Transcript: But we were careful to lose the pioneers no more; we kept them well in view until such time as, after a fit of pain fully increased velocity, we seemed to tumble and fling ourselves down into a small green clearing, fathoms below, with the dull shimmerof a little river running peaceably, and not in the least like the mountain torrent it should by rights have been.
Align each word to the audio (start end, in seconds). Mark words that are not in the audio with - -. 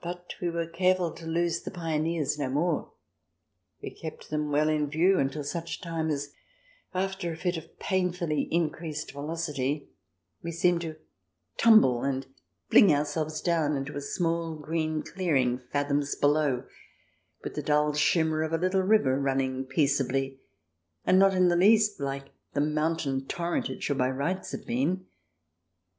But 0.00 0.36
we 0.40 0.48
were 0.48 0.66
careful 0.66 1.12
to 1.12 1.26
lose 1.26 1.60
the 1.60 1.70
pioneers 1.70 2.38
no 2.38 2.48
more; 2.48 2.94
we 3.82 3.90
kept 3.90 4.30
them 4.30 4.50
well 4.50 4.70
in 4.70 4.88
view 4.88 5.18
until 5.18 5.44
such 5.44 5.82
time 5.82 6.08
as, 6.08 6.32
after 6.94 7.30
a 7.30 7.36
fit 7.36 7.58
of 7.58 7.78
pain 7.78 8.10
fully 8.10 8.48
increased 8.50 9.12
velocity, 9.12 9.90
we 10.42 10.50
seemed 10.50 10.80
to 10.80 10.96
tumble 11.58 12.02
and 12.04 12.26
fling 12.70 12.90
ourselves 12.90 13.42
down 13.42 13.76
into 13.76 13.94
a 13.98 14.00
small 14.00 14.54
green 14.56 15.02
clearing, 15.02 15.58
fathoms 15.58 16.16
below, 16.16 16.64
with 17.44 17.52
the 17.54 17.62
dull 17.62 17.92
shimmerof 17.92 18.54
a 18.54 18.56
little 18.56 18.80
river 18.80 19.20
running 19.20 19.66
peaceably, 19.66 20.40
and 21.04 21.18
not 21.18 21.34
in 21.34 21.48
the 21.48 21.54
least 21.56 22.00
like 22.00 22.30
the 22.54 22.62
mountain 22.62 23.26
torrent 23.26 23.68
it 23.68 23.82
should 23.82 23.98
by 23.98 24.08
rights 24.08 24.52
have 24.52 24.64
been. 24.64 25.04